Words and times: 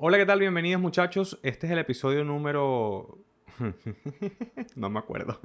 Hola, 0.00 0.16
¿qué 0.16 0.26
tal? 0.26 0.38
Bienvenidos 0.38 0.80
muchachos. 0.80 1.40
Este 1.42 1.66
es 1.66 1.72
el 1.72 1.78
episodio 1.80 2.22
número... 2.22 3.18
no 4.76 4.90
me 4.90 4.98
acuerdo. 5.00 5.40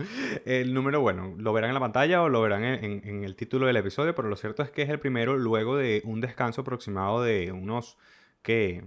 El 0.46 0.76
número, 0.76 1.02
bueno, 1.02 1.34
lo 1.40 1.54
verán 1.54 1.72
en 1.72 1.74
la 1.74 1.80
pantalla 1.80 2.22
o 2.22 2.30
lo 2.30 2.40
verán 2.40 2.64
en, 2.64 3.24
el 3.24 3.36
título 3.36 3.66
del 3.66 3.78
episodio, 3.78 4.14
pero 4.14 4.30
lo 4.30 4.36
cierto 4.36 4.62
es 4.62 4.70
que 4.70 4.84
es 4.84 4.90
el 4.90 5.00
primero 5.00 5.38
luego 5.38 5.76
de 5.76 6.04
un 6.06 6.22
descanso 6.22 6.62
aproximado 6.62 7.24
de 7.24 7.52
unos, 7.52 7.98
¿qué? 8.44 8.84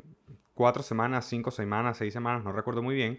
Cuatro 0.55 0.85
semanas, 0.85 1.27
cinco 1.29 1.51
semanas, 1.51 1.97
seis 1.99 2.13
semanas, 2.13 2.45
no 2.45 2.53
recuerdo 2.53 2.81
muy 2.85 2.95
bien. 2.95 3.19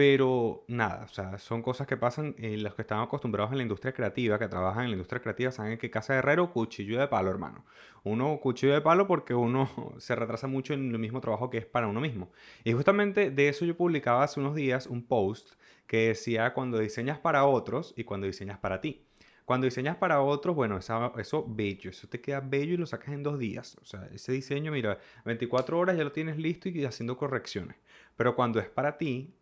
Pero 0.00 0.64
nada, 0.66 1.04
o 1.04 1.08
sea, 1.08 1.36
son 1.36 1.60
cosas 1.60 1.86
que 1.86 1.98
pasan 1.98 2.34
en 2.38 2.62
los 2.62 2.74
que 2.74 2.80
están 2.80 3.00
acostumbrados 3.00 3.52
en 3.52 3.58
la 3.58 3.64
industria 3.64 3.92
creativa, 3.92 4.38
que 4.38 4.48
trabajan 4.48 4.84
en 4.84 4.90
la 4.92 4.94
industria 4.94 5.20
creativa, 5.20 5.52
saben 5.52 5.76
que 5.76 5.90
casa 5.90 6.14
de 6.14 6.20
herrero, 6.20 6.54
cuchillo 6.54 6.98
de 6.98 7.06
palo, 7.06 7.28
hermano. 7.28 7.66
Uno 8.02 8.40
cuchillo 8.40 8.72
de 8.72 8.80
palo 8.80 9.06
porque 9.06 9.34
uno 9.34 9.68
se 9.98 10.14
retrasa 10.14 10.46
mucho 10.46 10.72
en 10.72 10.90
el 10.90 10.98
mismo 10.98 11.20
trabajo 11.20 11.50
que 11.50 11.58
es 11.58 11.66
para 11.66 11.86
uno 11.86 12.00
mismo. 12.00 12.32
Y 12.64 12.72
justamente 12.72 13.30
de 13.30 13.48
eso 13.50 13.66
yo 13.66 13.76
publicaba 13.76 14.22
hace 14.22 14.40
unos 14.40 14.54
días 14.54 14.86
un 14.86 15.06
post 15.06 15.50
que 15.86 16.08
decía 16.08 16.54
cuando 16.54 16.78
diseñas 16.78 17.18
para 17.18 17.44
otros 17.44 17.92
y 17.94 18.04
cuando 18.04 18.26
diseñas 18.26 18.58
para 18.58 18.80
ti. 18.80 19.04
Cuando 19.44 19.66
diseñas 19.66 19.96
para 19.98 20.22
otros, 20.22 20.56
bueno, 20.56 20.78
eso, 20.78 21.12
eso 21.18 21.44
bello, 21.46 21.90
eso 21.90 22.08
te 22.08 22.22
queda 22.22 22.40
bello 22.40 22.72
y 22.72 22.76
lo 22.78 22.86
sacas 22.86 23.12
en 23.12 23.22
dos 23.22 23.38
días. 23.38 23.76
O 23.82 23.84
sea, 23.84 24.08
ese 24.14 24.32
diseño, 24.32 24.72
mira, 24.72 24.98
24 25.26 25.78
horas 25.78 25.98
ya 25.98 26.04
lo 26.04 26.12
tienes 26.12 26.38
listo 26.38 26.70
y 26.70 26.86
haciendo 26.86 27.18
correcciones. 27.18 27.76
Pero 28.16 28.34
cuando 28.34 28.60
es 28.60 28.68
para 28.70 28.96
ti, 28.96 29.34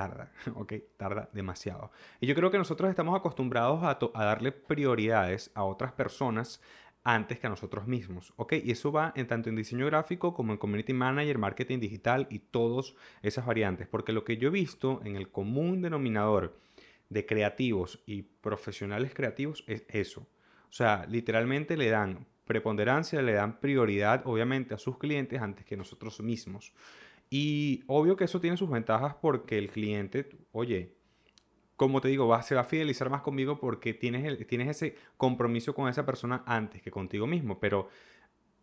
tarda, 0.00 0.32
¿ok? 0.54 0.72
Tarda 0.96 1.28
demasiado. 1.32 1.90
Y 2.20 2.26
yo 2.26 2.34
creo 2.34 2.50
que 2.50 2.56
nosotros 2.56 2.88
estamos 2.88 3.14
acostumbrados 3.18 3.82
a, 3.82 3.98
darle 4.24 4.50
prioridades 4.50 5.50
a 5.54 5.64
otras 5.64 5.92
personas 5.92 6.62
antes 7.04 7.38
que 7.38 7.46
a 7.46 7.50
nosotros 7.50 7.86
mismos, 7.86 8.32
¿ok? 8.36 8.54
Y 8.64 8.70
eso 8.70 8.92
va 8.92 9.12
en 9.14 9.26
tanto 9.26 9.50
en 9.50 9.56
diseño 9.56 9.84
gráfico 9.86 10.32
como 10.32 10.52
en 10.52 10.58
community 10.58 10.94
manager, 10.94 11.36
marketing 11.36 11.80
digital 11.80 12.26
y 12.30 12.38
todas 12.38 12.94
esas 13.22 13.44
variantes, 13.44 13.88
porque 13.88 14.12
lo 14.12 14.24
que 14.24 14.38
yo 14.38 14.48
he 14.48 14.50
visto 14.50 15.00
en 15.04 15.16
el 15.16 15.30
común 15.30 15.82
denominador 15.82 16.58
de 17.10 17.26
creativos 17.26 18.02
y 18.06 18.22
profesionales 18.22 19.12
creativos 19.14 19.64
es 19.66 19.84
eso. 19.88 20.26
O 20.68 20.72
sea, 20.72 21.04
literalmente 21.08 21.76
le 21.76 21.90
dan 21.90 22.26
preponderancia, 22.46 23.20
le 23.22 23.32
dan 23.32 23.60
prioridad, 23.60 24.22
obviamente, 24.24 24.74
a 24.74 24.78
sus 24.78 24.98
clientes 24.98 25.40
antes 25.40 25.64
que 25.64 25.76
nosotros 25.76 26.20
mismos. 26.20 26.72
Y 27.30 27.84
obvio 27.86 28.16
que 28.16 28.24
eso 28.24 28.40
tiene 28.40 28.56
sus 28.56 28.68
ventajas 28.68 29.14
porque 29.14 29.56
el 29.56 29.70
cliente, 29.70 30.28
oye, 30.50 30.96
como 31.76 32.00
te 32.00 32.08
digo, 32.08 32.26
va, 32.28 32.42
se 32.42 32.56
va 32.56 32.62
a 32.62 32.64
fidelizar 32.64 33.08
más 33.08 33.22
conmigo 33.22 33.58
porque 33.58 33.94
tienes, 33.94 34.46
tienes 34.48 34.68
ese 34.68 34.96
compromiso 35.16 35.72
con 35.72 35.88
esa 35.88 36.04
persona 36.04 36.42
antes 36.44 36.82
que 36.82 36.90
contigo 36.90 37.26
mismo, 37.26 37.60
pero 37.60 37.88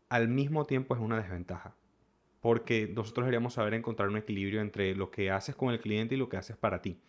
al 0.09 0.27
mismo 0.27 0.65
tiempo 0.65 0.95
es 0.95 1.01
una 1.01 1.17
desventaja. 1.17 1.75
Porque 2.41 2.91
nosotros 2.93 3.25
deberíamos 3.25 3.53
saber 3.53 3.73
encontrar 3.73 4.09
un 4.09 4.17
equilibrio 4.17 4.61
entre 4.61 4.93
lo 4.95 5.09
que 5.09 5.31
haces 5.31 5.55
con 5.55 5.71
el 5.71 5.79
cliente 5.79 6.15
y 6.15 6.17
lo 6.17 6.29
que 6.29 6.37
haces 6.37 6.57
para 6.57 6.81
ti. 6.81 6.99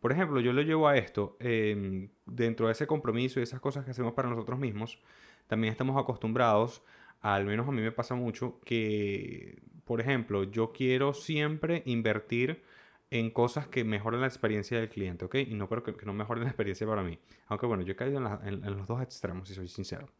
Por 0.00 0.12
ejemplo, 0.12 0.40
yo 0.40 0.52
lo 0.52 0.62
llevo 0.62 0.86
a 0.88 0.96
esto, 0.96 1.36
em, 1.40 2.10
dentro 2.24 2.66
de 2.66 2.72
ese 2.72 2.86
compromiso 2.86 3.40
y 3.40 3.42
esas 3.42 3.60
cosas 3.60 3.84
que 3.84 3.90
hacemos 3.90 4.12
para 4.12 4.28
nosotros 4.28 4.58
mismos, 4.58 5.00
también 5.48 5.72
estamos 5.72 5.96
acostumbrados, 6.00 6.84
al 7.20 7.46
menos 7.46 7.66
a 7.66 7.72
mí 7.72 7.82
me 7.82 7.90
pasa 7.90 8.14
mucho, 8.14 8.60
que 8.64 9.60
por 9.88 10.02
ejemplo, 10.02 10.44
yo 10.44 10.70
quiero 10.70 11.14
siempre 11.14 11.82
invertir 11.86 12.62
en 13.10 13.30
cosas 13.30 13.68
que 13.68 13.84
mejoren 13.84 14.20
la 14.20 14.26
experiencia 14.26 14.78
del 14.78 14.90
cliente, 14.90 15.24
¿ok? 15.24 15.36
Y 15.36 15.54
no 15.54 15.66
creo 15.66 15.82
que, 15.82 15.94
no 16.04 16.12
mejoren 16.12 16.44
la 16.44 16.50
experiencia 16.50 16.86
para 16.86 17.02
mí. 17.02 17.18
Aunque 17.46 17.64
bueno, 17.64 17.82
yo 17.82 17.92
he 17.92 17.96
caído 17.96 18.18
en, 18.44 18.60
los 18.60 18.86
dos 18.86 19.00
extremos, 19.02 19.48
si 19.48 19.54
soy 19.54 19.66
sincero. 19.66 20.10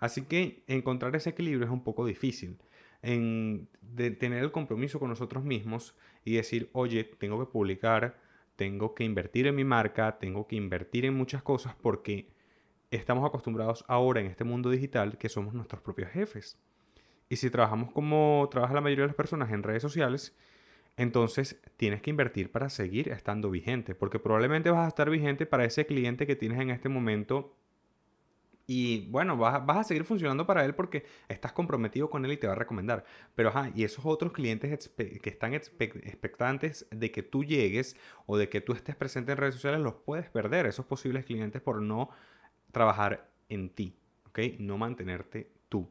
Así 0.00 0.22
que 0.22 0.64
encontrar 0.66 1.14
ese 1.14 1.30
equilibrio 1.30 1.64
es 1.64 1.70
un 1.70 1.84
poco 1.84 2.04
difícil. 2.04 2.58
De 3.02 4.10
tener 4.18 4.42
el 4.42 4.50
compromiso 4.50 4.98
con 4.98 5.10
nosotros 5.10 5.44
mismos 5.44 5.94
y 6.24 6.34
decir, 6.34 6.70
oye, 6.72 7.04
tengo 7.04 7.38
que 7.38 7.52
publicar, 7.52 8.18
tengo 8.56 8.96
que 8.96 9.04
invertir 9.04 9.46
en 9.46 9.54
mi 9.54 9.64
marca, 9.64 10.18
tengo 10.18 10.48
que 10.48 10.56
invertir 10.56 11.04
en 11.04 11.14
muchas 11.14 11.42
cosas 11.42 11.76
porque 11.80 12.30
estamos 12.90 13.24
acostumbrados 13.24 13.84
ahora 13.86 14.20
en 14.20 14.26
este 14.26 14.42
mundo 14.42 14.70
digital 14.70 15.18
que 15.18 15.28
somos 15.28 15.54
nuestros 15.54 15.82
propios 15.82 16.10
jefes. 16.10 16.58
Y 17.34 17.36
si 17.36 17.50
trabajamos 17.50 17.90
como 17.90 18.48
trabaja 18.48 18.74
la 18.74 18.80
mayoría 18.80 19.02
de 19.02 19.08
las 19.08 19.16
personas 19.16 19.50
en 19.50 19.64
redes 19.64 19.82
sociales, 19.82 20.36
entonces 20.96 21.60
tienes 21.76 22.00
que 22.00 22.10
invertir 22.10 22.52
para 22.52 22.70
seguir 22.70 23.08
estando 23.08 23.50
vigente, 23.50 23.96
porque 23.96 24.20
probablemente 24.20 24.70
vas 24.70 24.84
a 24.84 24.88
estar 24.88 25.10
vigente 25.10 25.44
para 25.44 25.64
ese 25.64 25.84
cliente 25.84 26.28
que 26.28 26.36
tienes 26.36 26.60
en 26.60 26.70
este 26.70 26.88
momento 26.88 27.56
y 28.68 29.08
bueno, 29.10 29.36
vas, 29.36 29.64
a 29.66 29.82
seguir 29.82 30.04
funcionando 30.04 30.46
para 30.46 30.64
él 30.64 30.76
porque 30.76 31.06
estás 31.28 31.52
comprometido 31.52 32.08
con 32.08 32.24
él 32.24 32.30
y 32.30 32.36
te 32.36 32.46
va 32.46 32.52
a 32.52 32.56
recomendar. 32.56 33.04
Pero 33.34 33.48
ajá, 33.48 33.72
y 33.74 33.82
esos 33.82 34.06
otros 34.06 34.30
clientes 34.32 34.92
que 34.96 35.28
están 35.28 35.54
expectantes 35.54 36.86
de 36.92 37.10
que 37.10 37.24
tú 37.24 37.42
llegues 37.42 37.96
o 38.26 38.36
de 38.36 38.48
que 38.48 38.60
tú 38.60 38.74
estés 38.74 38.94
presente 38.94 39.32
en 39.32 39.38
redes 39.38 39.56
sociales, 39.56 39.80
los 39.80 39.94
puedes 39.94 40.30
perder, 40.30 40.66
esos 40.66 40.86
posibles 40.86 41.24
clientes, 41.24 41.60
por 41.60 41.82
no 41.82 42.10
trabajar 42.70 43.28
en 43.48 43.70
ti, 43.70 43.96
¿ok? 44.28 44.38
No 44.60 44.78
mantenerte 44.78 45.50
tú 45.68 45.90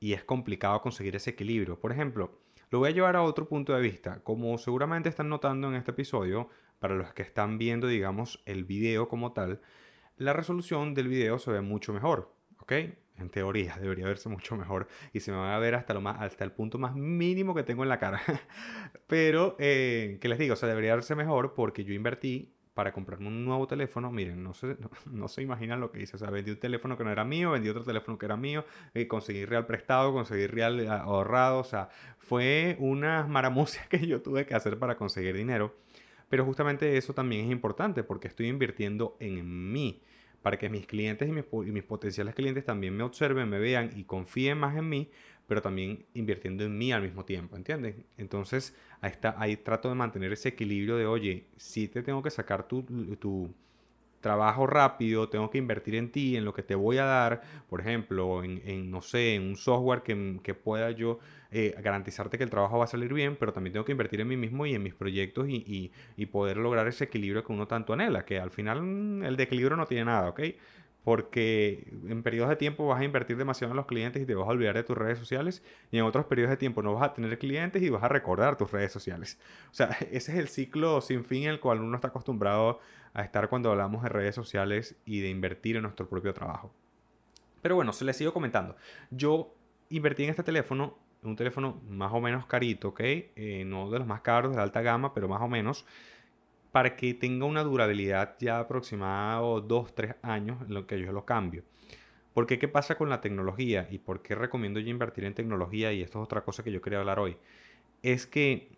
y 0.00 0.12
es 0.12 0.24
complicado 0.24 0.80
conseguir 0.80 1.16
ese 1.16 1.30
equilibrio. 1.30 1.78
Por 1.80 1.92
ejemplo, 1.92 2.38
lo 2.70 2.80
voy 2.80 2.90
a 2.90 2.92
llevar 2.92 3.16
a 3.16 3.22
otro 3.22 3.48
punto 3.48 3.74
de 3.74 3.80
vista. 3.80 4.22
Como 4.22 4.56
seguramente 4.58 5.08
están 5.08 5.28
notando 5.28 5.68
en 5.68 5.74
este 5.74 5.92
episodio, 5.92 6.48
para 6.78 6.94
los 6.94 7.12
que 7.12 7.22
están 7.22 7.58
viendo, 7.58 7.86
digamos, 7.86 8.42
el 8.46 8.64
video 8.64 9.08
como 9.08 9.32
tal, 9.32 9.60
la 10.16 10.32
resolución 10.32 10.94
del 10.94 11.08
video 11.08 11.38
se 11.38 11.50
ve 11.50 11.60
mucho 11.60 11.92
mejor, 11.92 12.34
¿ok? 12.58 12.72
En 13.16 13.30
teoría 13.30 13.76
debería 13.80 14.06
verse 14.06 14.28
mucho 14.28 14.56
mejor 14.56 14.88
y 15.12 15.20
se 15.20 15.32
me 15.32 15.38
va 15.38 15.54
a 15.54 15.58
ver 15.58 15.74
hasta, 15.74 15.94
lo 15.94 16.00
más, 16.00 16.20
hasta 16.20 16.44
el 16.44 16.52
punto 16.52 16.78
más 16.78 16.94
mínimo 16.94 17.54
que 17.54 17.62
tengo 17.62 17.82
en 17.82 17.88
la 17.88 17.98
cara. 17.98 18.20
Pero, 19.06 19.56
eh, 19.58 20.18
¿qué 20.20 20.28
les 20.28 20.38
digo? 20.38 20.54
O 20.54 20.56
sea, 20.56 20.68
debería 20.68 20.94
verse 20.94 21.14
mejor 21.14 21.54
porque 21.54 21.84
yo 21.84 21.94
invertí 21.94 22.54
para 22.78 22.92
comprarme 22.92 23.26
un 23.26 23.44
nuevo 23.44 23.66
teléfono, 23.66 24.12
miren, 24.12 24.40
no 24.40 24.54
se, 24.54 24.76
no, 25.10 25.26
se 25.26 25.42
imaginan 25.42 25.80
lo 25.80 25.90
que 25.90 26.00
hice. 26.00 26.14
O 26.14 26.18
sea, 26.20 26.30
vendí 26.30 26.52
un 26.52 26.60
teléfono 26.60 26.96
que 26.96 27.02
no 27.02 27.10
era 27.10 27.24
mío, 27.24 27.50
vendí 27.50 27.68
otro 27.68 27.82
teléfono 27.82 28.16
que 28.16 28.26
era 28.26 28.36
mío, 28.36 28.64
eh, 28.94 29.08
conseguí 29.08 29.44
real 29.44 29.66
prestado, 29.66 30.12
conseguí 30.12 30.46
real 30.46 30.78
eh, 30.78 30.88
ahorrado. 30.88 31.58
O 31.58 31.64
sea, 31.64 31.88
fue 32.20 32.76
una 32.78 33.26
maramucia 33.26 33.82
que 33.90 34.06
yo 34.06 34.22
tuve 34.22 34.46
que 34.46 34.54
hacer 34.54 34.78
para 34.78 34.96
conseguir 34.96 35.34
dinero. 35.34 35.74
Pero 36.28 36.44
justamente 36.44 36.96
eso 36.96 37.14
también 37.14 37.46
es 37.46 37.50
importante 37.50 38.04
porque 38.04 38.28
estoy 38.28 38.46
invirtiendo 38.46 39.16
en 39.18 39.72
mí 39.72 40.00
para 40.40 40.56
que 40.56 40.68
mis 40.68 40.86
clientes 40.86 41.28
y 41.28 41.32
mis, 41.32 41.82
potenciales 41.82 42.32
clientes 42.36 42.64
también 42.64 42.96
me 42.96 43.02
observen, 43.02 43.48
me 43.48 43.58
vean 43.58 43.90
y 43.96 44.04
confíen 44.04 44.56
más 44.56 44.76
en 44.76 44.88
mí, 44.88 45.10
pero 45.48 45.62
también 45.62 46.06
invirtiendo 46.14 46.64
en 46.64 46.78
mí 46.78 46.92
al 46.92 47.02
mismo 47.02 47.24
tiempo, 47.24 47.56
¿entienden? 47.56 48.06
Entonces, 48.18 48.76
ahí, 49.00 49.12
ahí 49.38 49.56
trato 49.56 49.88
de 49.88 49.96
mantener 49.96 50.32
ese 50.32 50.50
equilibrio 50.50 50.96
de, 50.96 51.06
oye, 51.06 51.46
si 51.56 51.88
te 51.88 52.02
tengo 52.04 52.22
que 52.22 52.30
sacar 52.30 52.68
tu, 52.68 52.84
tu 53.18 53.50
trabajo 54.20 54.66
rápido, 54.66 55.28
tengo 55.28 55.50
que 55.50 55.58
invertir 55.58 55.94
en 55.94 56.10
ti, 56.10 56.36
en 56.36 56.44
lo 56.44 56.52
que 56.52 56.62
te 56.62 56.74
voy 56.74 56.98
a 56.98 57.04
dar, 57.04 57.42
por 57.68 57.80
ejemplo, 57.80 58.42
en, 58.44 58.90
no 58.90 59.00
sé, 59.00 59.34
en 59.36 59.42
un 59.42 59.56
software 59.56 60.02
que, 60.02 60.40
que 60.42 60.54
pueda 60.54 60.90
yo 60.90 61.20
eh, 61.52 61.74
garantizarte 61.82 62.36
que 62.36 62.44
el 62.44 62.50
trabajo 62.50 62.78
va 62.78 62.84
a 62.84 62.88
salir 62.88 63.14
bien, 63.14 63.36
pero 63.36 63.52
también 63.52 63.72
tengo 63.72 63.84
que 63.84 63.92
invertir 63.92 64.20
en 64.20 64.28
mí 64.28 64.36
mismo 64.36 64.66
y 64.66 64.74
en 64.74 64.82
mis 64.82 64.94
proyectos 64.94 65.48
y, 65.48 65.56
y, 65.66 65.92
y 66.16 66.26
poder 66.26 66.56
lograr 66.58 66.88
ese 66.88 67.04
equilibrio 67.04 67.44
que 67.44 67.52
uno 67.52 67.68
tanto 67.68 67.92
anhela, 67.92 68.24
que 68.24 68.38
al 68.40 68.50
final 68.50 68.82
mm, 68.82 69.24
el 69.24 69.36
de 69.36 69.42
equilibrio 69.44 69.76
no 69.76 69.86
tiene 69.86 70.04
nada, 70.06 70.28
¿ok? 70.30 70.40
Porque 71.08 71.88
en 72.06 72.22
periodos 72.22 72.50
de 72.50 72.56
tiempo 72.56 72.86
vas 72.86 73.00
a 73.00 73.04
invertir 73.04 73.38
demasiado 73.38 73.72
en 73.72 73.78
los 73.78 73.86
clientes 73.86 74.22
y 74.22 74.26
te 74.26 74.34
vas 74.34 74.46
a 74.46 74.50
olvidar 74.50 74.74
de 74.74 74.84
tus 74.84 74.94
redes 74.94 75.16
sociales 75.18 75.62
y 75.90 75.96
en 75.96 76.04
otros 76.04 76.26
periodos 76.26 76.50
de 76.50 76.58
tiempo 76.58 76.82
no 76.82 76.92
vas 76.92 77.02
a 77.02 77.14
tener 77.14 77.38
clientes 77.38 77.82
y 77.82 77.88
vas 77.88 78.02
a 78.02 78.08
recordar 78.08 78.58
tus 78.58 78.70
redes 78.70 78.92
sociales. 78.92 79.38
O 79.70 79.74
sea, 79.74 79.86
ese 80.12 80.32
es 80.32 80.38
el 80.38 80.48
ciclo 80.48 81.00
sin 81.00 81.24
fin 81.24 81.44
en 81.44 81.48
el 81.48 81.60
cual 81.60 81.80
uno 81.80 81.94
está 81.96 82.08
acostumbrado 82.08 82.80
a 83.14 83.22
estar 83.22 83.48
cuando 83.48 83.70
hablamos 83.70 84.02
de 84.02 84.10
redes 84.10 84.34
sociales 84.34 84.96
y 85.06 85.20
de 85.20 85.30
invertir 85.30 85.76
en 85.76 85.84
nuestro 85.84 86.06
propio 86.10 86.34
trabajo. 86.34 86.74
Pero 87.62 87.74
bueno, 87.74 87.94
se 87.94 88.04
les 88.04 88.14
sigo 88.14 88.34
comentando. 88.34 88.76
Yo 89.10 89.54
invertí 89.88 90.24
en 90.24 90.28
este 90.28 90.42
teléfono, 90.42 90.98
un 91.22 91.36
teléfono 91.36 91.80
más 91.88 92.12
o 92.12 92.20
menos 92.20 92.44
carito, 92.44 92.88
¿ok? 92.88 93.00
Eh, 93.00 93.64
no 93.64 93.88
de 93.88 93.98
los 93.98 94.06
más 94.06 94.20
caros, 94.20 94.50
de 94.50 94.58
la 94.58 94.62
alta 94.62 94.82
gama, 94.82 95.14
pero 95.14 95.26
más 95.26 95.40
o 95.40 95.48
menos 95.48 95.86
para 96.72 96.96
que 96.96 97.14
tenga 97.14 97.46
una 97.46 97.62
durabilidad 97.62 98.36
ya 98.38 98.60
aproximada 98.60 99.40
2-3 99.40 100.16
años 100.22 100.60
en 100.62 100.74
lo 100.74 100.86
que 100.86 101.00
yo 101.00 101.12
lo 101.12 101.24
cambio. 101.24 101.64
Porque 102.34 102.58
qué 102.58 102.68
pasa 102.68 102.96
con 102.96 103.08
la 103.08 103.20
tecnología 103.20 103.88
y 103.90 103.98
por 103.98 104.22
qué 104.22 104.34
recomiendo 104.34 104.78
yo 104.78 104.90
invertir 104.90 105.24
en 105.24 105.34
tecnología 105.34 105.92
y 105.92 106.02
esto 106.02 106.20
es 106.20 106.24
otra 106.24 106.42
cosa 106.42 106.62
que 106.62 106.70
yo 106.70 106.80
quería 106.80 107.00
hablar 107.00 107.18
hoy. 107.18 107.36
Es 108.02 108.26
que 108.26 108.70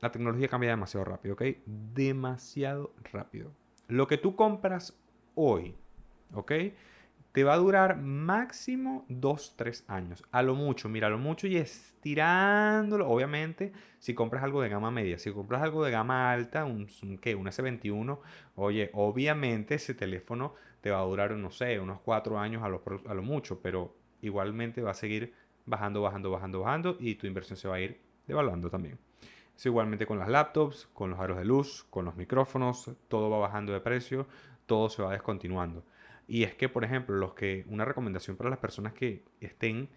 la 0.00 0.12
tecnología 0.12 0.48
cambia 0.48 0.70
demasiado 0.70 1.04
rápido, 1.04 1.34
¿ok? 1.34 1.42
Demasiado 1.64 2.92
rápido. 3.12 3.52
Lo 3.88 4.06
que 4.06 4.18
tú 4.18 4.36
compras 4.36 4.98
hoy, 5.34 5.74
¿ok? 6.34 6.52
Te 7.36 7.44
va 7.44 7.52
a 7.52 7.58
durar 7.58 7.98
máximo 7.98 9.04
2-3 9.10 9.84
años. 9.88 10.24
A 10.32 10.42
lo 10.42 10.54
mucho, 10.54 10.88
mira, 10.88 11.08
a 11.08 11.10
lo 11.10 11.18
mucho 11.18 11.46
y 11.46 11.58
estirándolo. 11.58 13.06
Obviamente, 13.10 13.74
si 13.98 14.14
compras 14.14 14.42
algo 14.42 14.62
de 14.62 14.70
gama 14.70 14.90
media, 14.90 15.18
si 15.18 15.30
compras 15.32 15.62
algo 15.62 15.84
de 15.84 15.90
gama 15.90 16.32
alta, 16.32 16.64
un, 16.64 16.86
¿qué? 17.20 17.34
un 17.34 17.44
S21, 17.44 18.20
oye, 18.54 18.88
obviamente 18.94 19.74
ese 19.74 19.92
teléfono 19.92 20.54
te 20.80 20.90
va 20.90 21.00
a 21.00 21.02
durar, 21.02 21.32
no 21.32 21.50
sé, 21.50 21.78
unos 21.78 22.00
4 22.00 22.38
años 22.38 22.62
a 22.62 22.70
lo, 22.70 22.82
a 23.06 23.12
lo 23.12 23.22
mucho, 23.22 23.60
pero 23.60 23.94
igualmente 24.22 24.80
va 24.80 24.92
a 24.92 24.94
seguir 24.94 25.34
bajando, 25.66 26.00
bajando, 26.00 26.30
bajando, 26.30 26.60
bajando 26.60 26.96
y 26.98 27.16
tu 27.16 27.26
inversión 27.26 27.58
se 27.58 27.68
va 27.68 27.74
a 27.74 27.80
ir 27.80 28.00
devaluando 28.26 28.70
también. 28.70 28.98
Es 29.54 29.66
igualmente 29.66 30.06
con 30.06 30.18
las 30.18 30.30
laptops, 30.30 30.88
con 30.94 31.10
los 31.10 31.20
aros 31.20 31.36
de 31.36 31.44
luz, 31.44 31.84
con 31.90 32.06
los 32.06 32.16
micrófonos, 32.16 32.92
todo 33.08 33.28
va 33.28 33.36
bajando 33.40 33.74
de 33.74 33.80
precio, 33.80 34.26
todo 34.64 34.88
se 34.88 35.02
va 35.02 35.12
descontinuando. 35.12 35.84
Y 36.28 36.42
es 36.42 36.54
que, 36.54 36.68
por 36.68 36.84
ejemplo, 36.84 37.16
los 37.16 37.34
que 37.34 37.64
una 37.68 37.84
recomendación 37.84 38.36
para 38.36 38.50
las 38.50 38.58
personas 38.58 38.92
que 38.92 39.22
estén 39.40 39.88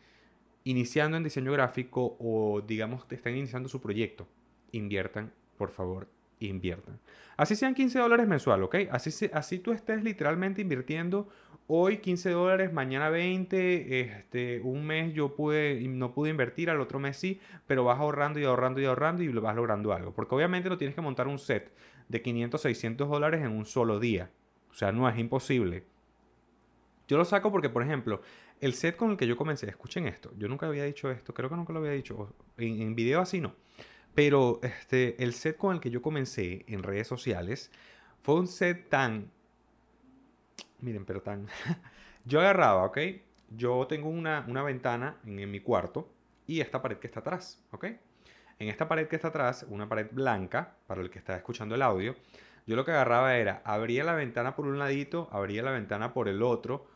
iniciando 0.63 1.17
en 1.17 1.23
diseño 1.23 1.51
gráfico 1.51 2.17
o 2.19 2.61
digamos 2.61 3.05
que 3.05 3.15
estén 3.15 3.35
iniciando 3.35 3.69
su 3.69 3.81
proyecto, 3.81 4.27
inviertan, 4.71 5.31
por 5.57 5.71
favor, 5.71 6.07
inviertan. 6.39 6.99
Así 7.37 7.55
sean 7.55 7.73
15 7.73 7.99
dólares 7.99 8.27
mensual, 8.27 8.63
¿ok? 8.63 8.75
Así, 8.91 9.29
así 9.33 9.59
tú 9.59 9.71
estés 9.71 10.03
literalmente 10.03 10.61
invirtiendo 10.61 11.29
hoy 11.71 11.97
15 11.97 12.31
dólares, 12.31 12.73
mañana 12.73 13.09
20, 13.09 14.01
este, 14.01 14.59
un 14.61 14.87
mes 14.87 15.13
yo 15.13 15.35
pude, 15.35 15.79
no 15.87 16.13
pude 16.13 16.31
invertir, 16.31 16.69
al 16.69 16.81
otro 16.81 16.99
mes 16.99 17.15
sí, 17.15 17.39
pero 17.67 17.83
vas 17.83 17.99
ahorrando 17.99 18.39
y 18.39 18.43
ahorrando 18.43 18.81
y 18.81 18.85
ahorrando 18.85 19.21
y 19.21 19.27
vas 19.27 19.55
logrando 19.55 19.93
algo. 19.93 20.11
Porque 20.11 20.33
obviamente 20.33 20.67
no 20.67 20.79
tienes 20.79 20.95
que 20.95 21.01
montar 21.01 21.27
un 21.27 21.37
set 21.37 21.71
de 22.07 22.21
500, 22.23 22.59
600 22.59 23.07
dólares 23.07 23.41
en 23.41 23.51
un 23.51 23.65
solo 23.65 23.99
día. 23.99 24.31
O 24.71 24.73
sea, 24.73 24.91
no 24.91 25.07
es 25.07 25.17
imposible. 25.19 25.83
Yo 27.09 27.17
lo 27.17 27.25
saco 27.25 27.51
porque, 27.51 27.69
por 27.69 27.83
ejemplo, 27.83 28.21
el 28.61 28.73
set 28.73 28.95
con 28.95 29.11
el 29.11 29.17
que 29.17 29.27
yo 29.27 29.35
comencé, 29.35 29.67
escuchen 29.67 30.07
esto, 30.07 30.31
yo 30.38 30.47
nunca 30.47 30.67
había 30.67 30.85
dicho 30.85 31.11
esto, 31.11 31.33
creo 31.33 31.50
que 31.50 31.57
nunca 31.57 31.73
lo 31.73 31.79
había 31.79 31.91
dicho, 31.91 32.33
en, 32.57 32.81
en 32.81 32.95
video 32.95 33.19
así 33.19 33.41
no. 33.41 33.53
Pero 34.15 34.61
este, 34.63 35.21
el 35.21 35.33
set 35.33 35.57
con 35.57 35.75
el 35.75 35.81
que 35.81 35.89
yo 35.89 36.01
comencé 36.01 36.63
en 36.67 36.83
redes 36.83 37.07
sociales 37.07 37.71
fue 38.21 38.35
un 38.35 38.47
set 38.47 38.88
tan 38.88 39.31
Miren, 40.81 41.06
pero 41.06 41.21
tan... 41.21 41.47
yo 42.25 42.39
agarraba, 42.39 42.85
¿ok? 42.85 42.97
Yo 43.50 43.85
tengo 43.88 44.09
una, 44.09 44.41
ventana 44.63 45.17
en, 45.25 45.50
mi 45.50 45.59
cuarto 45.59 46.09
y 46.47 46.61
esta 46.61 46.81
pared 46.81 46.97
que 46.97 47.07
está 47.07 47.19
atrás, 47.19 47.61
¿ok? 47.71 47.85
En 48.59 48.67
esta 48.69 48.88
pared 48.88 49.07
que 49.07 49.15
está 49.15 49.29
atrás, 49.29 49.65
una 49.69 49.89
pared 49.89 50.07
blanca, 50.11 50.75
para 50.88 51.01
el 51.01 51.09
que 51.09 51.19
está 51.19 51.35
escuchando 51.35 51.75
el 51.75 51.81
audio, 51.81 52.15
yo 52.65 52.75
lo 52.75 52.85
que 52.85 52.91
agarraba 52.91 53.35
era, 53.38 53.61
abría 53.65 54.03
la 54.03 54.13
ventana 54.13 54.56
por 54.56 54.67
un 54.67 54.77
ladito, 54.77 55.27
abría 55.31 55.63
la 55.63 55.71
ventana 55.71 56.13
por 56.13 56.27
el 56.27 56.44
otro, 56.44 56.88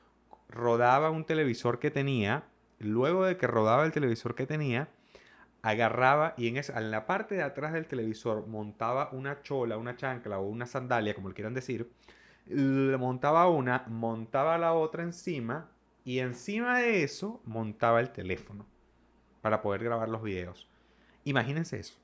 rodaba 0.50 1.10
un 1.10 1.25
televisor 1.25 1.80
que 1.80 1.92
tenía, 1.92 2.44
luego 2.80 3.25
de 3.25 3.38
que 3.38 3.48
rodaba 3.48 3.86
el 3.86 3.92
televisor 3.92 4.36
que 4.36 4.45
tenía, 4.45 4.90
agarraba 5.62 6.34
y 6.38 6.48
en, 6.48 6.57
esa, 6.57 6.78
en 6.78 6.92
la 6.92 7.06
parte 7.06 7.36
de 7.36 7.44
atrás 7.44 7.74
del 7.74 7.88
televisor 7.88 8.48
montaba 8.48 9.10
una 9.13 9.42
chola, 9.42 9.78
una 9.78 9.95
chancla 9.95 10.40
o 10.40 10.48
una 10.48 10.66
sandalia, 10.66 11.16
como 11.16 11.30
le 11.30 11.36
quieran 11.36 11.54
decir, 11.54 11.90
le 12.45 12.98
montaba 12.98 13.48
una, 13.48 13.86
montaba 13.88 14.57
la 14.57 14.74
otra 14.74 15.04
encima 15.04 15.69
y 16.04 16.19
encima 16.19 16.80
de 16.80 17.04
eso 17.04 17.42
montaba 17.46 18.01
el 18.01 18.12
teléfono 18.12 18.66
para 19.42 19.62
poder 19.62 19.84
grabar 19.84 20.10
los 20.10 20.22
videos. 20.22 20.69
Imagínense 21.24 21.80
eso. 21.80 22.02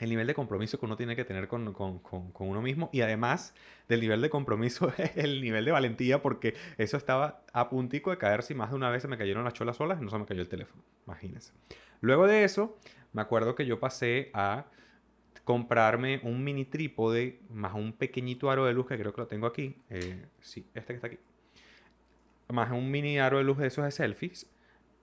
El 0.00 0.10
nivel 0.10 0.26
de 0.26 0.34
compromiso 0.34 0.78
que 0.78 0.86
uno 0.86 0.96
tiene 0.96 1.16
que 1.16 1.24
tener 1.24 1.48
con, 1.48 1.74
uno 2.38 2.62
mismo 2.62 2.88
y 2.92 3.00
además 3.00 3.54
del 3.88 4.00
nivel 4.00 4.20
de 4.22 4.30
compromiso 4.30 4.92
el 5.16 5.40
nivel 5.40 5.64
de 5.64 5.72
valentía 5.72 6.22
porque 6.22 6.54
eso 6.76 6.96
estaba 6.96 7.42
a 7.52 7.68
puntico 7.68 8.10
de 8.10 8.18
caer 8.18 8.42
si 8.42 8.54
más 8.54 8.70
de 8.70 8.76
una 8.76 8.90
vez 8.90 9.02
se 9.02 9.08
me 9.08 9.18
cayeron 9.18 9.44
las 9.44 9.54
cholas 9.54 9.76
solas 9.76 10.00
y 10.00 10.04
no 10.04 10.10
se 10.10 10.18
me 10.18 10.26
cayó 10.26 10.40
el 10.40 10.48
teléfono. 10.48 10.82
Imagínense. 11.06 11.52
Luego 12.00 12.26
de 12.26 12.44
eso, 12.44 12.78
me 13.12 13.22
acuerdo 13.22 13.54
que 13.54 13.66
yo 13.66 13.80
pasé 13.80 14.30
a 14.34 14.66
comprarme 15.48 16.20
un 16.24 16.44
mini 16.44 16.66
trípode 16.66 17.40
más 17.48 17.72
un 17.74 17.94
pequeñito 17.94 18.50
aro 18.50 18.66
de 18.66 18.74
luz 18.74 18.86
que 18.86 18.98
creo 18.98 19.14
que 19.14 19.20
lo 19.22 19.26
tengo 19.26 19.46
aquí. 19.46 19.76
Eh, 19.88 20.26
sí, 20.40 20.66
este 20.74 20.92
que 20.92 20.96
está 20.96 21.06
aquí. 21.06 21.18
Más 22.48 22.70
un 22.70 22.90
mini 22.90 23.18
aro 23.18 23.38
de 23.38 23.44
luz 23.44 23.56
de 23.56 23.68
esos 23.68 23.84
de 23.84 23.90
selfies. 23.90 24.46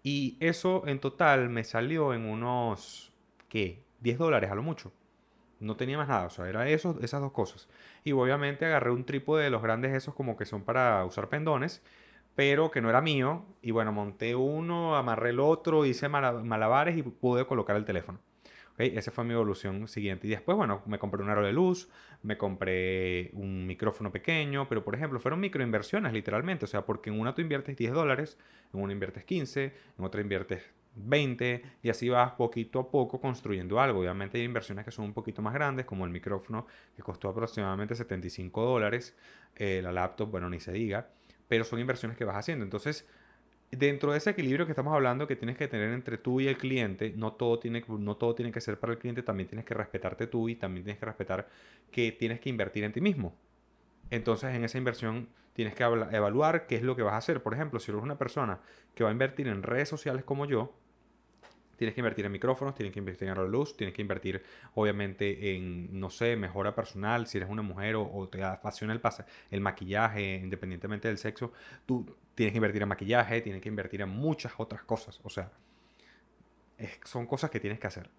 Y 0.04 0.38
eso 0.40 0.84
en 0.86 1.00
total 1.00 1.50
me 1.50 1.64
salió 1.64 2.14
en 2.14 2.26
unos, 2.26 3.12
¿qué? 3.50 3.85
10 4.02 4.18
dólares 4.18 4.52
a 4.52 4.56
lo 4.56 4.64
mucho. 4.64 4.92
No 5.60 5.78
tenía 5.78 5.98
más 5.98 6.08
nada, 6.08 6.26
o 6.26 6.30
sea, 6.30 6.50
era 6.50 6.68
eso, 6.70 6.98
esas 7.02 7.22
dos 7.22 7.32
cosas. 7.32 7.70
Y 8.04 8.12
obviamente 8.12 8.66
agarré 8.66 8.92
un 8.92 9.06
trípode 9.06 9.44
de 9.44 9.50
los 9.50 9.62
grandes 9.62 9.94
esos 9.94 10.14
como 10.14 10.36
que 10.38 10.46
son 10.46 10.64
para 10.64 11.06
usar 11.06 11.30
pendones, 11.30 11.82
pero 12.36 12.72
que 12.72 12.82
no 12.82 12.90
era 12.90 13.02
mío. 13.02 13.46
Y 13.62 13.72
bueno, 13.72 13.92
monté 13.92 14.36
uno, 14.36 14.96
amarré 14.98 15.30
el 15.32 15.40
otro, 15.40 15.86
hice 15.86 16.10
malabares 16.10 16.98
y 16.98 17.04
pude 17.04 17.46
colocar 17.48 17.76
el 17.76 17.86
teléfono. 17.86 18.20
Esa 18.78 19.12
fue 19.12 19.24
mi 19.24 19.34
evolución 19.34 19.88
siguiente. 19.88 20.28
Y 20.28 20.32
después, 20.32 20.58
bueno, 20.58 20.82
me 20.86 21.00
compré 21.00 21.24
un 21.24 21.30
aro 21.30 21.46
de 21.46 21.54
luz, 21.54 21.90
me 22.24 22.38
compré 22.38 23.32
un 23.34 23.66
micrófono 23.66 24.12
pequeño, 24.12 24.68
pero 24.68 24.84
por 24.84 24.96
ejemplo, 24.96 25.20
fueron 25.22 25.40
microinversiones 25.40 26.12
literalmente. 26.12 26.66
O 26.66 26.68
sea, 26.68 26.86
porque 26.86 27.10
en 27.10 27.20
una 27.20 27.34
tú 27.34 27.42
inviertes 27.42 27.78
10 27.78 27.94
dólares, 27.94 28.38
en 28.74 28.82
una 28.82 28.92
inviertes 28.92 29.24
15, 29.24 29.74
en 29.98 30.06
otra 30.06 30.20
inviertes 30.20 30.74
20 30.96 31.62
y 31.84 31.90
así 31.90 32.10
vas 32.10 32.32
poquito 32.34 32.80
a 32.80 32.90
poco 32.90 33.20
construyendo 33.20 33.80
algo. 33.80 34.00
Obviamente 34.00 34.38
hay 34.38 34.44
inversiones 34.44 34.86
que 34.86 34.92
son 34.92 35.06
un 35.06 35.14
poquito 35.14 35.42
más 35.42 35.54
grandes, 35.54 35.86
como 35.86 36.06
el 36.06 36.12
micrófono 36.12 36.66
que 36.96 37.04
costó 37.04 37.30
aproximadamente 37.30 37.96
75 37.96 38.64
dólares, 38.64 39.16
eh, 39.56 39.82
la 39.84 39.92
laptop, 39.92 40.32
bueno, 40.32 40.50
ni 40.50 40.60
se 40.60 40.72
diga, 40.72 41.10
pero 41.48 41.64
son 41.64 41.80
inversiones 41.80 42.18
que 42.18 42.26
vas 42.26 42.38
haciendo. 42.38 42.64
Entonces, 42.64 43.08
dentro 43.72 44.12
de 44.12 44.18
ese 44.18 44.32
equilibrio 44.32 44.66
que 44.66 44.72
estamos 44.72 44.94
hablando 44.94 45.28
que 45.28 45.36
tienes 45.36 45.58
que 45.58 45.68
tener 45.68 45.92
entre 45.94 46.18
tú 46.18 46.40
y 46.40 46.48
el 46.48 46.58
cliente, 46.58 47.14
no 47.16 47.34
todo, 47.34 47.60
tiene, 47.60 47.84
no 47.88 48.16
todo 48.16 48.36
tiene 48.36 48.52
que 48.52 48.62
ser 48.62 48.80
para 48.80 48.94
el 48.94 49.00
cliente, 49.00 49.24
también 49.24 49.48
tienes 49.50 49.66
que 49.66 49.74
respetarte 49.74 50.28
tú 50.28 50.50
y 50.50 50.56
también 50.56 50.84
tienes 50.84 51.00
que 51.00 51.06
respetar 51.06 51.48
que 51.92 52.12
tienes 52.12 52.40
que 52.40 52.50
invertir 52.50 52.84
en 52.84 52.94
ti 52.94 53.02
mismo. 53.02 53.36
Entonces 54.10 54.54
en 54.54 54.64
esa 54.64 54.78
inversión 54.78 55.28
tienes 55.54 55.74
que 55.74 55.84
evaluar 55.84 56.68
qué 56.68 56.76
es 56.76 56.84
lo 56.84 56.96
que 56.96 57.02
vas 57.02 57.14
a 57.14 57.18
hacer. 57.18 57.42
Por 57.42 57.54
ejemplo, 57.54 57.80
si 57.80 57.92
eres 57.92 58.04
una 58.04 58.18
persona 58.18 58.60
que 58.94 59.04
va 59.04 59.10
a 59.10 59.14
invertir 59.14 59.48
en 59.48 59.64
redes 59.64 59.90
sociales 59.90 60.24
como 60.24 60.46
yo, 60.46 60.74
Tienes 61.76 61.94
que 61.94 62.02
invertir 62.02 62.26
en 62.26 62.32
micrófonos, 62.32 62.76
tienes 62.76 62.94
que 62.94 63.00
invertir 63.00 63.28
en 63.28 63.36
luz, 63.52 63.76
tienes 63.76 63.94
que 63.94 64.02
invertir 64.02 64.44
obviamente 64.76 65.56
en, 65.56 66.00
no 66.00 66.10
sé, 66.10 66.36
mejora 66.36 66.74
personal, 66.74 67.28
si 67.28 67.38
eres 67.38 67.50
una 67.50 67.62
mujer 67.62 67.96
o, 67.96 68.30
te 68.30 68.44
apasiona 68.44 68.94
el, 68.94 69.02
el 69.52 69.62
maquillaje, 69.62 70.36
independientemente 70.36 71.08
del 71.08 71.18
sexo, 71.18 71.52
tú 71.86 72.16
tienes 72.34 72.52
que 72.54 72.58
invertir 72.58 72.82
en 72.82 72.90
maquillaje, 72.90 73.42
tienes 73.42 73.62
que 73.62 73.70
invertir 73.70 74.02
en 74.02 74.10
muchas 74.10 74.54
otras 74.58 74.84
cosas. 74.84 75.20
O 75.24 75.30
sea, 75.30 75.52
son 77.04 77.26
cosas 77.26 77.50
que 77.50 77.60
tienes 77.60 77.80
que 77.80 77.88
hacer. 77.88 78.10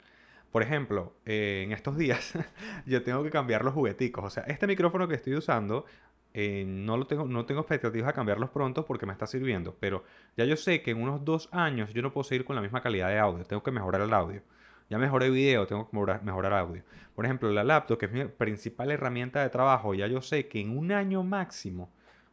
Por 0.57 0.63
ejemplo, 0.63 1.13
eh, 1.27 1.65
en 1.67 1.73
estos 1.73 1.99
días 1.99 2.33
yo 2.87 3.03
tengo 3.03 3.23
que 3.23 3.29
cambiar 3.29 3.63
los 3.63 3.75
jugueticos. 3.75 4.25
O 4.25 4.31
sea, 4.31 4.45
este 4.45 4.67
micrófono 4.67 5.07
que 5.07 5.15
estoy 5.15 5.35
usando 5.35 5.85
eh, 6.33 6.65
no, 6.67 6.97
lo 6.97 7.07
tengo, 7.07 7.27
no 7.27 7.45
tengo 7.45 7.61
expectativas 7.61 8.09
a 8.09 8.15
cambiarlos 8.15 8.49
pronto 8.49 8.87
porque 8.87 9.05
me 9.05 9.13
está 9.13 9.27
sirviendo, 9.27 9.77
pero 9.79 10.05
ya 10.35 10.47
yo 10.47 10.57
sé 10.57 10.81
que 10.81 10.93
en 10.93 11.03
unos 11.03 11.27
dos 11.27 11.51
años 11.53 11.93
yo 11.93 12.01
no 12.01 12.11
puedo 12.11 12.25
seguir 12.25 12.47
con 12.47 12.57
la 12.57 12.63
misma 12.63 12.81
calidad 12.81 13.09
de 13.09 13.19
audio, 13.19 13.45
tengo 13.45 13.63
que 13.63 13.71
mejorar 13.71 14.01
el 14.01 14.15
audio. 14.15 14.41
Ya 14.89 14.97
mejoré 14.97 15.29
video, 15.29 15.67
tengo 15.67 15.91
que 15.91 15.95
mejorar, 15.95 16.25
mejorar 16.25 16.55
audio. 16.55 16.83
Por 17.15 17.27
ejemplo, 17.27 17.51
la 17.53 17.63
laptop, 17.63 17.99
que 17.99 18.07
es 18.07 18.13
mi 18.13 18.25
principal 18.25 18.91
herramienta 18.91 19.43
de 19.43 19.51
trabajo, 19.51 19.93
ya 19.93 20.07
yo 20.07 20.23
sé 20.23 20.49
que 20.49 20.63
en 20.63 20.79
un 20.79 20.91
año 20.91 21.23
máximo 21.23 21.93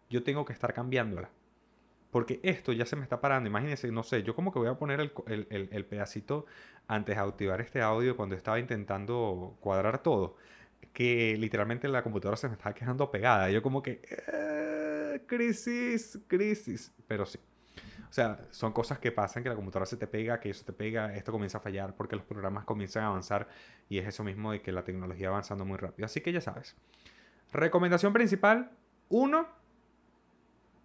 yo 0.09 0.23
tengo 0.23 0.45
que 0.45 0.53
estar 0.53 0.73
cambiándola. 0.73 1.29
Porque 2.13 2.39
esto 2.43 2.71
ya 2.71 2.85
se 2.85 2.95
me 2.95 3.03
está 3.03 3.19
parando. 3.19 3.49
Imagínense, 3.49 3.91
no 3.91 4.03
sé, 4.03 4.23
yo 4.23 4.33
como 4.35 4.53
que 4.53 4.59
voy 4.59 4.69
a 4.69 4.75
poner 4.75 5.01
el, 5.01 5.11
el, 5.27 5.67
el 5.69 5.85
pedacito 5.85 6.45
antes 6.87 7.17
de 7.17 7.21
activar 7.21 7.59
este 7.59 7.81
audio 7.81 8.15
cuando 8.15 8.35
estaba 8.35 8.57
intentando 8.59 9.57
cuadrar 9.59 10.01
todo 10.01 10.37
que 10.93 11.35
literalmente 11.37 11.87
la 11.87 12.03
computadora 12.03 12.37
se 12.37 12.47
me 12.47 12.53
estaba 12.53 12.73
quedando 12.73 13.09
pegada. 13.09 13.49
yo 13.49 13.61
como 13.61 13.81
que, 13.81 14.01
eh, 14.31 15.23
crisis, 15.25 16.19
crisis. 16.27 16.91
Pero 17.07 17.25
sí. 17.25 17.39
O 18.09 18.13
sea, 18.13 18.39
son 18.51 18.73
cosas 18.73 18.99
que 18.99 19.11
pasan, 19.11 19.41
que 19.41 19.49
la 19.49 19.55
computadora 19.55 19.87
se 19.87 19.97
te 19.97 20.05
pega, 20.05 20.39
que 20.39 20.51
eso 20.51 20.63
te 20.63 20.71
pega, 20.71 21.15
esto 21.15 21.31
comienza 21.31 21.57
a 21.57 21.61
fallar 21.61 21.95
porque 21.95 22.15
los 22.15 22.23
programas 22.23 22.63
comienzan 22.63 23.05
a 23.05 23.07
avanzar 23.07 23.47
y 23.89 23.97
es 23.97 24.07
eso 24.07 24.23
mismo 24.23 24.51
de 24.51 24.61
que 24.61 24.71
la 24.71 24.83
tecnología 24.83 25.29
va 25.29 25.37
avanzando 25.37 25.65
muy 25.65 25.77
rápido. 25.77 26.05
Así 26.05 26.21
que 26.21 26.31
ya 26.31 26.39
sabes. 26.39 26.75
Recomendación 27.51 28.13
principal, 28.13 28.71
uno, 29.09 29.47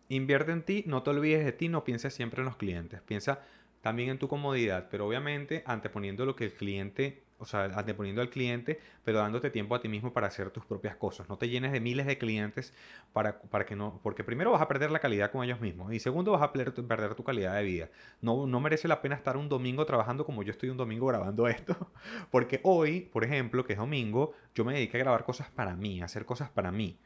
invierte 0.08 0.52
en 0.52 0.62
ti, 0.62 0.84
no 0.86 1.02
te 1.02 1.10
olvides 1.10 1.44
de 1.44 1.52
ti, 1.52 1.68
no 1.68 1.84
pienses 1.84 2.14
siempre 2.14 2.40
en 2.40 2.46
los 2.46 2.56
clientes, 2.56 3.00
piensa 3.02 3.40
también 3.80 4.10
en 4.10 4.18
tu 4.18 4.28
comodidad, 4.28 4.88
pero 4.90 5.06
obviamente 5.06 5.62
anteponiendo 5.66 6.24
lo 6.26 6.36
que 6.36 6.44
el 6.44 6.52
cliente 6.52 7.22
o 7.38 7.44
sea, 7.44 7.64
anteponiendo 7.64 8.20
al 8.20 8.30
cliente, 8.30 8.80
pero 9.04 9.18
dándote 9.18 9.50
tiempo 9.50 9.74
a 9.74 9.80
ti 9.80 9.88
mismo 9.88 10.12
para 10.12 10.26
hacer 10.26 10.50
tus 10.50 10.64
propias 10.64 10.96
cosas. 10.96 11.28
No 11.28 11.38
te 11.38 11.48
llenes 11.48 11.70
de 11.72 11.80
miles 11.80 12.06
de 12.06 12.18
clientes 12.18 12.74
para, 13.12 13.40
para 13.40 13.64
que 13.64 13.76
no, 13.76 14.00
porque 14.02 14.24
primero 14.24 14.50
vas 14.50 14.60
a 14.60 14.68
perder 14.68 14.90
la 14.90 14.98
calidad 14.98 15.30
con 15.30 15.44
ellos 15.44 15.60
mismos 15.60 15.92
y 15.92 16.00
segundo 16.00 16.32
vas 16.32 16.42
a 16.42 16.52
perder, 16.52 17.14
tu 17.14 17.24
calidad 17.24 17.54
de 17.54 17.62
vida. 17.62 17.90
No, 18.20 18.46
no 18.46 18.60
merece 18.60 18.88
la 18.88 19.00
pena 19.00 19.14
estar 19.14 19.36
un 19.36 19.48
domingo 19.48 19.86
trabajando 19.86 20.24
como 20.26 20.42
yo 20.42 20.50
estoy 20.50 20.68
un 20.68 20.76
domingo 20.76 21.06
grabando 21.06 21.46
esto, 21.46 21.76
porque 22.30 22.60
hoy, 22.64 23.02
por 23.02 23.24
ejemplo, 23.24 23.64
que 23.64 23.74
es 23.74 23.78
domingo, 23.78 24.32
yo 24.54 24.64
me 24.64 24.74
dediqué 24.74 24.96
a 24.96 25.00
grabar 25.00 25.24
cosas 25.24 25.48
para 25.50 25.76
mí, 25.76 26.02
a 26.02 26.06
hacer 26.06 26.24
cosas 26.24 26.50
para 26.50 26.72
mí. 26.72 26.98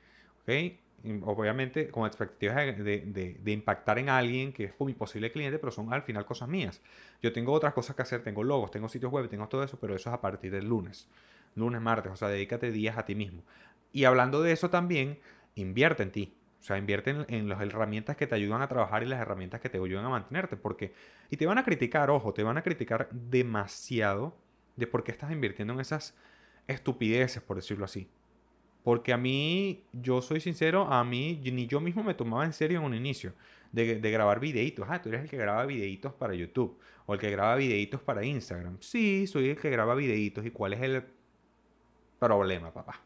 ¿Ok? 0.42 0.50
Obviamente 1.24 1.88
con 1.88 2.06
expectativas 2.06 2.78
de, 2.78 3.40
impactar 3.46 3.98
en 3.98 4.08
alguien 4.08 4.52
que 4.52 4.64
es 4.64 4.72
mi 4.80 4.94
posible 4.94 5.32
cliente, 5.32 5.58
pero 5.58 5.72
son 5.72 5.92
al 5.92 6.02
final 6.02 6.24
cosas 6.24 6.48
mías. 6.48 6.80
Yo 7.22 7.32
tengo 7.32 7.52
otras 7.52 7.74
cosas 7.74 7.96
que 7.96 8.02
hacer, 8.02 8.22
tengo 8.22 8.44
logos, 8.44 8.70
tengo 8.70 8.88
sitios 8.88 9.10
web, 9.10 9.28
tengo 9.28 9.48
todo 9.48 9.62
eso, 9.62 9.78
pero 9.80 9.94
eso 9.94 10.10
es 10.10 10.14
a 10.14 10.20
partir 10.20 10.52
del 10.52 10.68
lunes, 10.68 11.08
lunes, 11.54 11.80
martes, 11.80 12.12
o 12.12 12.16
sea, 12.16 12.28
dedícate 12.28 12.70
días 12.70 12.96
a 12.98 13.04
ti 13.04 13.14
mismo. 13.14 13.42
Y 13.92 14.04
hablando 14.04 14.42
de 14.42 14.52
eso 14.52 14.70
también, 14.70 15.18
invierte 15.54 16.02
en 16.02 16.12
ti. 16.12 16.34
O 16.60 16.64
sea, 16.64 16.78
invierte 16.78 17.10
en, 17.10 17.26
en, 17.28 17.48
las 17.48 17.60
herramientas 17.60 18.16
que 18.16 18.28
te 18.28 18.36
ayudan 18.36 18.62
a 18.62 18.68
trabajar 18.68 19.02
y 19.02 19.06
las 19.06 19.20
herramientas 19.20 19.60
que 19.60 19.68
te 19.68 19.78
ayudan 19.78 20.04
a 20.04 20.10
mantenerte. 20.10 20.56
Porque, 20.56 20.94
y 21.28 21.36
te 21.36 21.44
van 21.44 21.58
a 21.58 21.64
criticar, 21.64 22.08
ojo, 22.08 22.32
te 22.32 22.44
van 22.44 22.56
a 22.56 22.62
criticar 22.62 23.08
demasiado 23.10 24.36
de 24.76 24.86
por 24.86 25.02
qué 25.02 25.10
estás 25.10 25.32
invirtiendo 25.32 25.74
en 25.74 25.80
esas 25.80 26.16
estupideces, 26.68 27.42
por 27.42 27.56
decirlo 27.56 27.84
así. 27.84 28.08
Porque 28.82 29.12
a 29.12 29.16
mí, 29.16 29.84
yo 29.92 30.22
soy 30.22 30.40
sincero, 30.40 30.84
a 30.92 31.04
mí 31.04 31.40
ni 31.44 31.66
yo 31.66 31.80
mismo 31.80 32.02
me 32.02 32.14
tomaba 32.14 32.44
en 32.44 32.52
serio 32.52 32.78
en 32.80 32.84
un 32.84 32.94
inicio 32.94 33.32
de, 33.70 33.94
grabar 34.10 34.40
videitos. 34.40 34.86
Ah, 34.88 35.00
tú 35.00 35.08
eres 35.08 35.22
el 35.22 35.30
que 35.30 35.36
graba 35.36 35.64
videitos 35.66 36.12
para 36.12 36.34
YouTube 36.34 36.78
o 37.06 37.14
el 37.14 37.20
que 37.20 37.30
graba 37.30 37.56
videitos 37.56 38.00
para 38.02 38.24
Instagram. 38.24 38.78
Sí, 38.80 39.26
soy 39.26 39.50
el 39.50 39.56
que 39.56 39.70
graba 39.70 39.94
videitos. 39.94 40.44
¿Y 40.44 40.50
cuál 40.50 40.74
es 40.74 40.82
el 40.82 41.04
problema, 42.18 42.72
papá? 42.72 43.00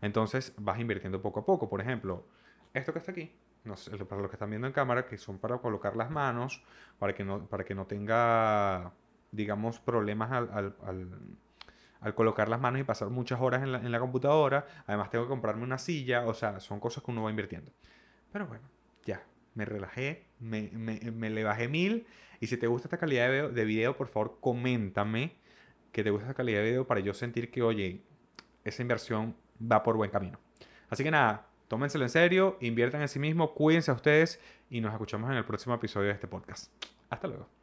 Entonces 0.00 0.54
vas 0.56 0.78
invirtiendo 0.78 1.20
poco 1.20 1.40
a 1.40 1.44
poco. 1.44 1.68
Por 1.68 1.80
ejemplo, 1.80 2.24
esto 2.72 2.92
que 2.92 3.00
está 3.00 3.12
aquí, 3.12 3.32
no 3.64 3.74
para 4.08 4.22
los 4.22 4.30
que 4.30 4.36
están 4.36 4.50
viendo 4.50 4.66
en 4.66 4.72
cámara, 4.72 5.06
que 5.06 5.18
son 5.18 5.38
para 5.38 5.58
colocar 5.58 5.96
las 5.96 6.10
manos, 6.10 6.62
para 6.98 7.14
que 7.14 7.24
no, 7.24 7.46
para 7.46 7.64
que 7.64 7.74
no 7.74 7.86
tenga, 7.86 8.92
digamos, 9.32 9.80
problemas 9.80 10.30
al 10.30 10.76
al 10.84 11.08
colocar 12.14 12.48
las 12.48 12.60
manos 12.60 12.80
y 12.80 12.84
pasar 12.84 13.10
muchas 13.10 13.40
horas 13.40 13.62
en 13.62 13.92
la, 13.92 14.00
computadora. 14.00 14.66
Además 14.86 15.10
tengo 15.10 15.24
que 15.24 15.28
comprarme 15.28 15.64
una 15.64 15.78
silla, 15.78 16.26
o 16.26 16.34
sea, 16.34 16.60
son 16.60 16.80
cosas 16.80 17.02
que 17.02 17.10
uno 17.10 17.22
va 17.22 17.30
invirtiendo. 17.30 17.72
Pero 18.32 18.46
bueno, 18.46 18.64
ya, 19.04 19.22
me 19.54 19.64
relajé, 19.64 20.26
me, 20.38 20.70
le 21.30 21.44
bajé 21.44 21.68
mil. 21.68 22.06
Y 22.40 22.46
si 22.46 22.56
te 22.56 22.66
gusta 22.66 22.86
esta 22.86 22.98
calidad 22.98 23.28
de 23.28 23.48
de 23.48 23.64
video, 23.64 23.96
por 23.96 24.08
favor, 24.08 24.38
coméntame 24.40 25.36
que 25.92 26.04
te 26.04 26.10
gusta 26.10 26.26
esta 26.26 26.34
calidad 26.34 26.60
de 26.60 26.70
video 26.70 26.86
para 26.86 27.00
yo 27.00 27.14
sentir 27.14 27.50
que, 27.50 27.62
oye, 27.62 28.02
esa 28.64 28.82
inversión 28.82 29.34
va 29.60 29.82
por 29.82 29.96
buen 29.96 30.10
camino. 30.10 30.38
Así 30.90 31.02
que 31.02 31.10
nada, 31.10 31.48
tómenselo 31.68 32.04
en 32.04 32.10
serio, 32.10 32.56
inviertan 32.60 33.02
en 33.02 33.08
sí 33.08 33.18
mismos, 33.18 33.50
cuídense 33.50 33.90
a 33.90 33.94
ustedes 33.94 34.40
y 34.70 34.80
nos 34.80 34.92
escuchamos 34.92 35.30
en 35.30 35.36
el 35.36 35.44
próximo 35.44 35.74
episodio 35.74 36.08
de 36.08 36.14
este 36.14 36.28
podcast. 36.28 36.72
Hasta 37.10 37.28
luego. 37.28 37.57